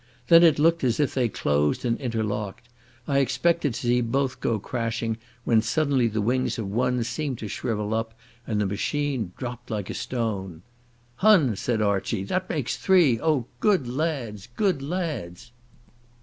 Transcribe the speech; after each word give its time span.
Then 0.29 0.41
it 0.41 0.57
looked 0.57 0.83
as 0.83 0.99
if 0.99 1.13
they 1.13 1.29
closed 1.29 1.85
and 1.85 1.95
interlocked. 2.01 2.67
I 3.07 3.19
expected 3.19 3.75
to 3.75 3.79
see 3.81 4.01
both 4.01 4.39
go 4.39 4.57
crashing, 4.57 5.17
when 5.43 5.61
suddenly 5.61 6.07
the 6.07 6.23
wings 6.23 6.57
of 6.57 6.71
one 6.71 7.03
seemed 7.03 7.37
to 7.37 7.47
shrivel 7.47 7.93
up, 7.93 8.15
and 8.47 8.59
the 8.59 8.65
machine 8.65 9.31
dropped 9.37 9.69
like 9.69 9.91
a 9.91 9.93
stone. 9.93 10.63
"Hun," 11.17 11.55
said 11.55 11.83
Archie. 11.83 12.23
"That 12.23 12.49
makes 12.49 12.77
three. 12.77 13.19
Oh, 13.21 13.45
good 13.59 13.87
lads! 13.87 14.49
Good 14.55 14.81
lads!" 14.81 15.51